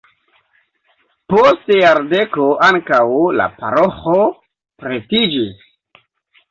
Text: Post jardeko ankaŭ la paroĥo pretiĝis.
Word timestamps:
Post 1.33 1.69
jardeko 1.75 2.47
ankaŭ 2.69 3.05
la 3.43 3.49
paroĥo 3.61 4.19
pretiĝis. 4.83 5.67